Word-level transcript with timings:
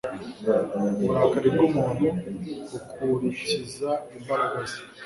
uburakari 1.03 1.49
bw'umuntu 1.55 2.05
bukurikiza 2.69 3.89
imbaraga 4.17 4.59
ze 4.69 4.79